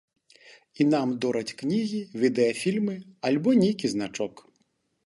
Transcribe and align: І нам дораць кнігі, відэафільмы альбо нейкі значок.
І 0.85 0.87
нам 0.93 1.07
дораць 1.25 1.55
кнігі, 1.59 2.01
відэафільмы 2.25 2.95
альбо 3.31 3.49
нейкі 3.63 3.87
значок. 3.97 4.45